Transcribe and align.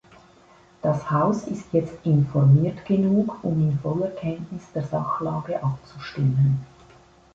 Das 0.81 1.11
Haus 1.11 1.43
ist 1.43 1.71
jetzt 1.73 2.03
informiert 2.07 2.83
genug, 2.85 3.43
um 3.43 3.61
in 3.69 3.77
voller 3.77 4.09
Kenntnis 4.09 4.63
der 4.73 4.83
Sachlage 4.83 5.61
abzustimmen. 5.63 6.65